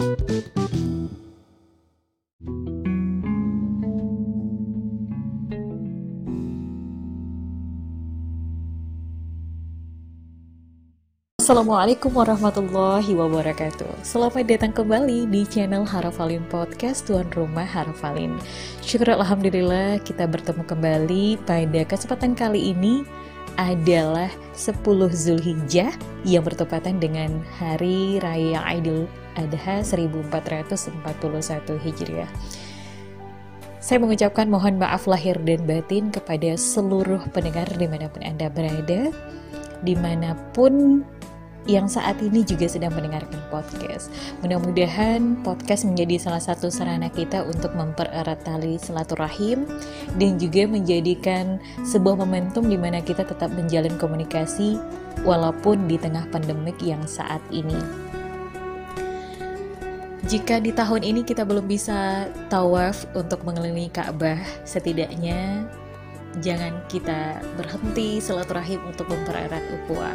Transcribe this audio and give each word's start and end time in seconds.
Assalamualaikum 0.00 0.16
warahmatullahi 12.16 13.12
wabarakatuh. 13.12 14.00
Selamat 14.00 14.48
datang 14.48 14.72
kembali 14.72 15.28
di 15.28 15.44
channel 15.44 15.84
Harafalin 15.84 16.48
Podcast 16.48 17.04
Tuan 17.04 17.28
Rumah 17.28 17.68
Harafalin. 17.68 18.40
Syukur 18.80 19.20
Alhamdulillah 19.20 20.00
kita 20.00 20.24
bertemu 20.24 20.64
kembali 20.64 21.44
pada 21.44 21.84
kesempatan 21.84 22.32
kali 22.32 22.72
ini 22.72 23.04
adalah 23.60 24.32
10 24.56 24.80
Zulhijjah 25.12 25.92
yang 26.24 26.44
bertepatan 26.44 26.96
dengan 26.96 27.44
Hari 27.60 28.20
Raya 28.20 28.60
Idul 28.76 29.04
Adha 29.36 29.84
1441 29.84 30.32
Hijriah. 31.80 32.30
Saya 33.80 33.96
mengucapkan 33.96 34.48
mohon 34.48 34.76
maaf 34.76 35.08
lahir 35.08 35.40
dan 35.40 35.64
batin 35.64 36.12
kepada 36.12 36.52
seluruh 36.56 37.20
pendengar 37.32 37.64
di 37.80 37.88
mana 37.88 38.12
pun 38.12 38.20
Anda 38.20 38.52
berada, 38.52 39.08
di 39.80 39.94
mana 39.96 40.36
pun 40.52 41.00
yang 41.68 41.90
saat 41.90 42.16
ini 42.24 42.40
juga 42.46 42.64
sedang 42.70 42.96
mendengarkan 42.96 43.40
podcast. 43.52 44.08
Mudah-mudahan 44.40 45.40
podcast 45.44 45.84
menjadi 45.84 46.16
salah 46.16 46.40
satu 46.40 46.72
sarana 46.72 47.12
kita 47.12 47.44
untuk 47.44 47.76
mempererat 47.76 48.40
tali 48.46 48.80
silaturahim 48.80 49.68
dan 50.16 50.40
juga 50.40 50.64
menjadikan 50.64 51.60
sebuah 51.84 52.24
momentum 52.24 52.64
di 52.68 52.80
mana 52.80 53.04
kita 53.04 53.26
tetap 53.28 53.52
menjalin 53.52 53.92
komunikasi 54.00 54.80
walaupun 55.26 55.84
di 55.84 56.00
tengah 56.00 56.24
pandemik 56.32 56.80
yang 56.80 57.04
saat 57.04 57.42
ini. 57.52 57.76
Jika 60.30 60.62
di 60.62 60.70
tahun 60.70 61.02
ini 61.02 61.26
kita 61.26 61.42
belum 61.42 61.66
bisa 61.66 62.28
tawaf 62.52 63.08
untuk 63.18 63.42
mengelilingi 63.42 63.90
Ka'bah, 63.90 64.38
setidaknya 64.62 65.66
jangan 66.38 66.78
kita 66.86 67.42
berhenti 67.58 68.22
silaturahim 68.22 68.78
untuk 68.86 69.10
mempererat 69.10 69.62
ukhuwah. 69.82 70.14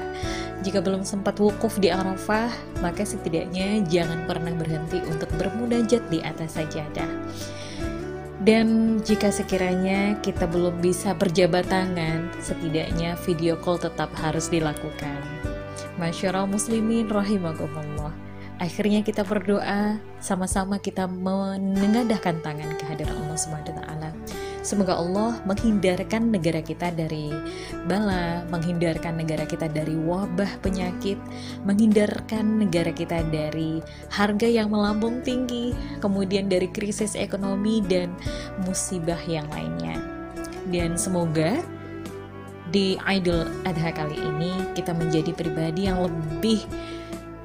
Jika 0.63 0.79
belum 0.79 1.03
sempat 1.03 1.35
wukuf 1.43 1.75
di 1.83 1.91
Arafah, 1.91 2.47
maka 2.79 3.03
setidaknya 3.03 3.83
jangan 3.91 4.23
pernah 4.23 4.55
berhenti 4.55 5.03
untuk 5.03 5.27
bermunajat 5.35 6.07
di 6.07 6.23
atas 6.23 6.55
sajadah. 6.55 7.11
Dan 8.45 8.99
jika 9.03 9.33
sekiranya 9.33 10.15
kita 10.23 10.47
belum 10.47 10.79
bisa 10.79 11.11
berjabat 11.17 11.67
tangan, 11.67 12.31
setidaknya 12.39 13.19
video 13.27 13.59
call 13.59 13.81
tetap 13.81 14.13
harus 14.15 14.47
dilakukan. 14.47 15.19
Masyarakat 15.99 16.47
muslimin 16.47 17.11
rahimakumullah. 17.11 18.13
Akhirnya 18.55 19.03
kita 19.03 19.27
berdoa, 19.27 19.99
sama-sama 20.23 20.79
kita 20.79 21.11
menengadahkan 21.11 22.39
tangan 22.39 22.71
kehadiran 22.79 23.19
Allah 23.27 23.35
Subhanahu 23.35 23.67
wa 23.67 23.77
taala 23.83 24.09
Semoga 24.65 24.97
Allah 24.97 25.37
menghindarkan 25.45 26.33
negara 26.33 26.57
kita 26.57 26.89
dari 26.89 27.29
bala, 27.85 28.41
menghindarkan 28.49 29.21
negara 29.21 29.45
kita 29.45 29.69
dari 29.69 29.93
wabah 29.93 30.57
penyakit, 30.65 31.21
menghindarkan 31.69 32.65
negara 32.65 32.89
kita 32.89 33.21
dari 33.29 33.77
harga 34.09 34.49
yang 34.49 34.73
melambung 34.73 35.21
tinggi, 35.21 35.77
kemudian 36.01 36.49
dari 36.49 36.65
krisis 36.73 37.13
ekonomi 37.13 37.85
dan 37.85 38.09
musibah 38.65 39.21
yang 39.29 39.45
lainnya. 39.53 40.01
Dan 40.73 40.97
semoga 40.97 41.61
di 42.73 42.97
Idul 43.05 43.45
Adha 43.69 43.93
kali 43.93 44.17
ini 44.17 44.73
kita 44.73 44.97
menjadi 44.97 45.29
pribadi 45.29 45.85
yang 45.85 46.01
lebih 46.09 46.65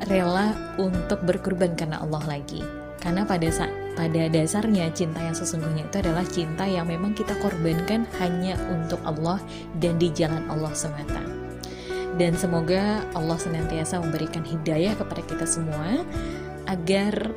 rela 0.09 0.57
untuk 0.81 1.21
berkorban 1.29 1.77
karena 1.77 2.01
Allah 2.01 2.25
lagi. 2.25 2.65
Karena 2.97 3.29
pada 3.29 3.48
saat 3.53 3.73
pada 4.01 4.33
dasarnya 4.33 4.89
cinta 4.97 5.20
yang 5.20 5.37
sesungguhnya 5.37 5.84
itu 5.84 6.01
adalah 6.01 6.25
cinta 6.25 6.65
yang 6.65 6.89
memang 6.89 7.12
kita 7.12 7.37
korbankan 7.37 8.09
hanya 8.17 8.57
untuk 8.73 8.97
Allah 9.05 9.36
dan 9.77 10.01
di 10.01 10.08
jalan 10.08 10.41
Allah 10.48 10.73
semata. 10.73 11.20
Dan 12.17 12.33
semoga 12.33 13.05
Allah 13.13 13.36
senantiasa 13.36 14.01
memberikan 14.01 14.41
hidayah 14.41 14.97
kepada 14.97 15.20
kita 15.29 15.45
semua 15.45 16.01
agar 16.64 17.29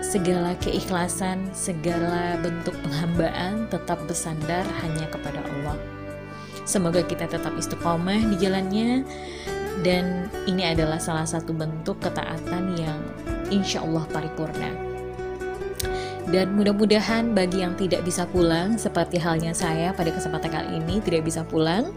segala 0.00 0.56
keikhlasan, 0.64 1.52
segala 1.52 2.40
bentuk 2.40 2.72
penghambaan 2.80 3.68
tetap 3.68 4.00
bersandar 4.08 4.64
hanya 4.80 5.04
kepada 5.12 5.44
Allah. 5.44 5.76
Semoga 6.64 7.04
kita 7.04 7.28
tetap 7.28 7.52
istiqomah 7.52 8.32
di 8.32 8.40
jalannya 8.40 9.04
dan 9.84 10.32
ini 10.48 10.72
adalah 10.72 10.96
salah 10.96 11.28
satu 11.28 11.52
bentuk 11.52 12.00
ketaatan 12.00 12.80
yang 12.80 12.96
insya 13.52 13.84
Allah 13.84 14.08
paripurna. 14.08 14.91
Dan 16.30 16.54
mudah-mudahan 16.54 17.34
bagi 17.34 17.66
yang 17.66 17.74
tidak 17.74 18.06
bisa 18.06 18.28
pulang, 18.30 18.78
seperti 18.78 19.18
halnya 19.18 19.50
saya 19.50 19.90
pada 19.90 20.14
kesempatan 20.14 20.50
kali 20.54 20.70
ini 20.78 21.02
tidak 21.02 21.26
bisa 21.26 21.42
pulang, 21.42 21.90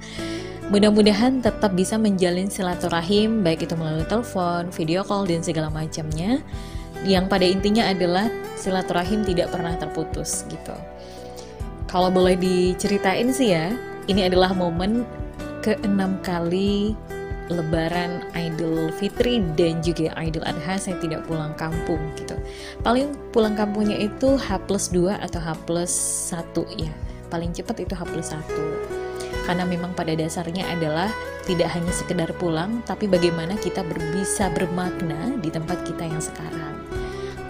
mudah-mudahan 0.73 1.45
tetap 1.45 1.77
bisa 1.77 1.95
menjalin 2.01 2.49
silaturahim, 2.49 3.45
baik 3.45 3.69
itu 3.69 3.77
melalui 3.77 4.07
telepon, 4.09 4.73
video 4.73 5.05
call, 5.05 5.29
dan 5.29 5.45
segala 5.45 5.69
macamnya. 5.69 6.41
Yang 7.05 7.25
pada 7.29 7.45
intinya 7.45 7.83
adalah 7.85 8.25
silaturahim 8.57 9.21
tidak 9.21 9.53
pernah 9.53 9.77
terputus 9.77 10.41
gitu. 10.49 10.73
Kalau 11.85 12.09
boleh 12.09 12.33
diceritain 12.33 13.29
sih 13.29 13.53
ya, 13.53 13.77
ini 14.09 14.25
adalah 14.25 14.57
momen 14.57 15.05
keenam 15.61 16.17
kali 16.25 16.97
Lebaran 17.49 18.25
Idul 18.33 18.89
Fitri 18.97 19.41
dan 19.53 19.83
juga 19.85 20.09
Idul 20.17 20.41
Adha 20.45 20.81
saya 20.81 20.97
tidak 20.97 21.29
pulang 21.29 21.53
kampung 21.53 22.01
gitu. 22.17 22.33
Paling 22.81 23.13
pulang 23.29 23.53
kampungnya 23.53 24.01
itu 24.01 24.33
H 24.33 24.57
plus 24.65 24.89
2 24.89 25.13
atau 25.21 25.37
H 25.37 25.49
plus 25.69 25.93
1 26.33 26.81
ya. 26.81 26.91
Paling 27.29 27.53
cepat 27.53 27.85
itu 27.85 27.93
H 27.93 28.01
plus 28.09 28.33
1. 28.33 28.41
Karena 29.45 29.61
memang 29.61 29.93
pada 29.93 30.17
dasarnya 30.17 30.65
adalah 30.73 31.13
tidak 31.45 31.69
hanya 31.77 31.93
sekedar 31.93 32.33
pulang, 32.41 32.81
tapi 32.89 33.05
bagaimana 33.05 33.53
kita 33.61 33.85
bisa 34.09 34.49
bermakna 34.49 35.37
di 35.37 35.53
tempat 35.53 35.85
kita 35.85 36.09
yang 36.09 36.17
sekarang. 36.17 36.81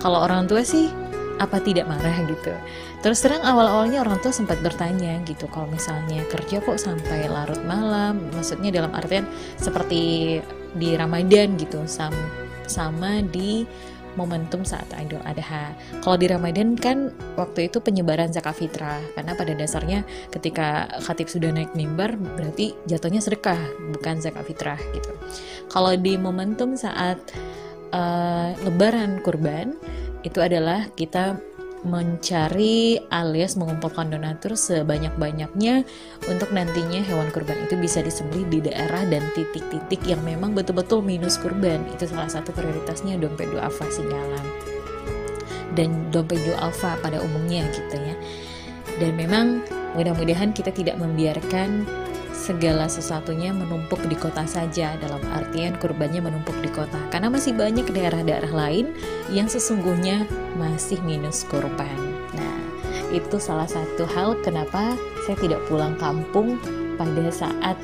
Kalau 0.03 0.19
orang 0.27 0.44
tua 0.45 0.62
sih 0.62 0.91
apa 1.38 1.59
tidak 1.59 1.85
marah 1.88 2.16
gitu. 2.25 2.53
Terus 3.03 3.19
terang 3.22 3.44
awal-awalnya 3.44 4.01
orang 4.01 4.18
tua 4.23 4.31
sempat 4.31 4.59
bertanya 4.63 5.19
gitu 5.28 5.46
kalau 5.51 5.68
misalnya 5.68 6.23
kerja 6.31 6.63
kok 6.63 6.79
sampai 6.79 7.28
larut 7.28 7.59
malam, 7.68 8.23
maksudnya 8.34 8.72
dalam 8.72 8.96
artian 8.96 9.28
seperti 9.59 10.40
di 10.75 10.90
Ramadan 10.95 11.56
gitu 11.59 11.84
sama, 11.88 12.19
sama 12.68 13.24
di 13.24 13.68
momentum 14.16 14.63
saat 14.63 14.88
Idul 14.95 15.22
Adha. 15.28 15.75
Kalau 16.00 16.16
di 16.16 16.28
Ramadan 16.31 16.79
kan 16.79 17.12
waktu 17.35 17.68
itu 17.68 17.84
penyebaran 17.84 18.31
zakat 18.31 18.57
fitrah 18.57 19.00
karena 19.13 19.35
pada 19.35 19.53
dasarnya 19.53 20.07
ketika 20.31 20.88
khatib 21.03 21.28
sudah 21.28 21.51
naik 21.51 21.75
mimbar 21.75 22.16
berarti 22.16 22.74
jatuhnya 22.88 23.19
sedekah 23.19 23.59
bukan 23.91 24.24
zakat 24.24 24.47
fitrah 24.47 24.79
gitu. 24.95 25.12
Kalau 25.68 25.94
di 26.00 26.16
momentum 26.16 26.79
saat 26.79 27.19
uh, 27.91 28.56
lebaran 28.63 29.19
kurban 29.22 29.75
itu 30.25 30.41
adalah 30.41 30.90
kita 30.97 31.38
mencari 31.86 32.97
alias 33.13 33.53
mengumpulkan 33.62 34.09
donatur 34.09 34.58
sebanyak-banyaknya 34.58 35.86
untuk 36.25 36.50
nantinya 36.50 37.06
hewan 37.06 37.30
kurban 37.30 37.62
itu 37.69 37.78
bisa 37.78 38.02
disembelih 38.02 38.50
di 38.50 38.59
daerah 38.66 39.06
dan 39.06 39.22
titik-titik 39.38 40.02
yang 40.09 40.18
memang 40.25 40.58
betul-betul 40.58 41.06
minus 41.06 41.38
kurban. 41.38 41.86
Itu 41.94 42.09
salah 42.09 42.28
satu 42.28 42.50
prioritasnya 42.58 43.22
dompet 43.22 43.53
duafa 43.53 43.86
Singgalan 43.94 44.46
dan 45.78 46.09
dompet 46.09 46.42
duafa 46.42 46.97
pada 47.06 47.22
umumnya 47.22 47.69
gitu 47.69 47.96
ya. 48.02 48.18
Dan 48.97 49.13
memang 49.13 49.62
mudah-mudahan 49.94 50.57
kita 50.57 50.74
tidak 50.74 50.97
membiarkan 50.97 51.86
segala 52.45 52.85
sesuatunya 52.85 53.50
menumpuk 53.50 53.97
di 54.06 54.13
kota 54.13 54.45
saja 54.45 54.94
dalam 55.01 55.17
artian 55.33 55.73
kurbannya 55.81 56.22
menumpuk 56.22 56.53
di 56.61 56.69
kota 56.69 57.01
karena 57.09 57.33
masih 57.33 57.57
banyak 57.57 57.89
daerah-daerah 57.89 58.53
lain 58.53 58.94
yang 59.33 59.50
sesungguhnya 59.50 60.30
masih 60.62 61.01
minus 61.01 61.42
kurban. 61.50 61.97
Nah, 62.38 62.57
itu 63.09 63.42
salah 63.42 63.65
satu 63.65 64.06
hal 64.13 64.38
kenapa 64.45 64.94
saya 65.25 65.42
tidak 65.42 65.65
pulang 65.65 65.97
kampung 65.97 66.62
pada 67.01 67.33
saat 67.33 67.81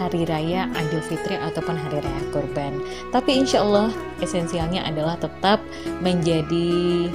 hari 0.00 0.24
raya 0.24 0.70
Idul 0.72 1.04
Fitri 1.04 1.36
ataupun 1.36 1.76
hari 1.76 2.00
raya 2.00 2.22
kurban. 2.32 2.80
Tapi 3.12 3.44
insya 3.44 3.60
Allah 3.60 3.92
esensialnya 4.24 4.88
adalah 4.88 5.20
tetap 5.20 5.60
menjadi 6.00 7.10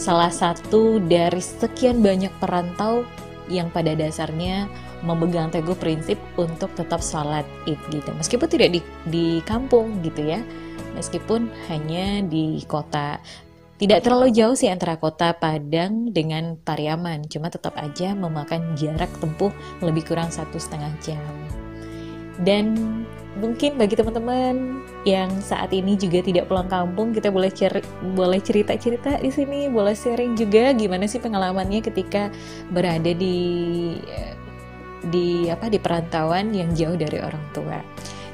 salah 0.00 0.32
satu 0.32 0.96
dari 1.04 1.44
sekian 1.44 2.00
banyak 2.00 2.32
perantau 2.40 3.04
yang 3.50 3.68
pada 3.68 3.92
dasarnya 3.92 4.70
memegang 5.02 5.50
teguh 5.50 5.74
prinsip 5.76 6.18
untuk 6.38 6.70
tetap 6.78 7.02
sholat 7.02 7.46
id 7.66 7.78
gitu. 7.90 8.10
Meskipun 8.14 8.48
tidak 8.48 8.78
di, 8.78 8.80
di 9.10 9.26
kampung 9.42 10.00
gitu 10.02 10.22
ya. 10.22 10.40
Meskipun 10.94 11.50
hanya 11.70 12.22
di 12.22 12.62
kota. 12.64 13.18
Tidak 13.82 13.98
terlalu 13.98 14.30
jauh 14.30 14.54
sih 14.54 14.70
antara 14.70 14.94
kota 14.94 15.34
Padang 15.34 16.14
dengan 16.14 16.54
Pariaman. 16.54 17.26
Cuma 17.26 17.50
tetap 17.50 17.74
aja 17.74 18.14
memakan 18.14 18.78
jarak 18.78 19.10
tempuh 19.18 19.50
lebih 19.82 20.06
kurang 20.06 20.30
satu 20.30 20.54
setengah 20.54 20.92
jam. 21.02 21.18
Dan 22.38 22.74
mungkin 23.42 23.74
bagi 23.80 23.98
teman-teman 23.98 24.84
yang 25.08 25.28
saat 25.42 25.72
ini 25.74 25.98
juga 25.98 26.22
tidak 26.22 26.46
pulang 26.46 26.68
kampung, 26.68 27.10
kita 27.10 27.32
boleh 27.32 27.50
cer 27.50 27.82
boleh 28.14 28.38
cerita-cerita 28.38 29.18
di 29.18 29.30
sini, 29.32 29.66
boleh 29.66 29.96
sharing 29.96 30.38
juga 30.38 30.70
gimana 30.76 31.08
sih 31.08 31.18
pengalamannya 31.18 31.80
ketika 31.82 32.30
berada 32.70 33.10
di 33.10 33.98
di 35.10 35.50
apa 35.50 35.66
di 35.72 35.80
perantauan 35.80 36.54
yang 36.54 36.70
jauh 36.76 36.94
dari 36.94 37.18
orang 37.18 37.42
tua. 37.50 37.80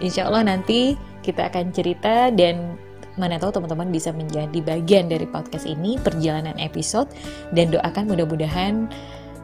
Insya 0.02 0.28
Allah 0.28 0.52
nanti 0.54 0.94
kita 1.24 1.48
akan 1.48 1.72
cerita 1.72 2.28
dan 2.34 2.76
mana 3.18 3.34
tahu 3.36 3.50
teman-teman 3.50 3.90
bisa 3.90 4.14
menjadi 4.14 4.62
bagian 4.62 5.10
dari 5.10 5.26
podcast 5.26 5.66
ini 5.66 5.98
perjalanan 5.98 6.54
episode 6.62 7.10
dan 7.50 7.74
doakan 7.74 8.06
mudah-mudahan 8.06 8.86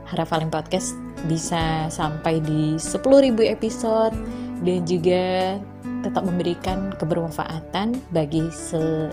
Harafalim 0.07 0.53
Podcast 0.53 0.95
bisa 1.27 1.91
sampai 1.91 2.39
di 2.39 2.79
10.000 2.79 3.35
episode 3.51 4.15
dan 4.63 4.81
juga 4.87 5.59
tetap 6.05 6.23
memberikan 6.23 6.93
kebermanfaatan 7.01 7.97
bagi 8.13 8.45
se, 8.53 9.09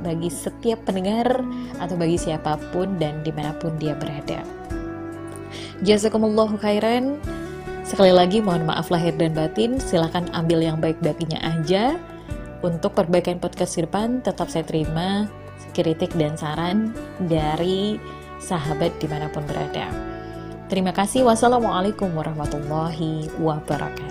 bagi 0.00 0.30
setiap 0.30 0.86
pendengar 0.86 1.42
atau 1.82 1.98
bagi 1.98 2.16
siapa 2.16 2.56
pun 2.70 2.96
dan 3.02 3.20
di 3.26 3.34
mana 3.34 3.52
pun 3.58 3.74
dia 3.76 3.98
berada. 3.98 4.40
Jazakumullahu 5.82 6.56
khairan. 6.56 7.18
Sekali 7.86 8.10
lagi 8.10 8.42
mohon 8.42 8.66
maaf 8.66 8.90
lahir 8.90 9.14
dan 9.14 9.30
batin. 9.30 9.78
Silahkan 9.78 10.26
ambil 10.34 10.58
yang 10.58 10.82
baik-baiknya 10.82 11.38
aja. 11.38 11.94
Untuk 12.66 12.98
perbaikan 12.98 13.38
podcast 13.38 13.78
ke 13.78 13.86
depan 13.86 14.26
tetap 14.26 14.50
saya 14.50 14.66
terima 14.66 15.30
kritik 15.70 16.10
dan 16.18 16.34
saran 16.34 16.90
dari 17.30 17.94
sahabat 18.42 18.90
di 18.98 19.06
mana 19.06 19.30
pun 19.30 19.46
berada. 19.46 19.86
Terima 20.66 20.90
kasih. 20.90 21.22
Wassalamualaikum 21.30 22.10
warahmatullahi 22.10 23.30
wabarakatuh. 23.38 24.05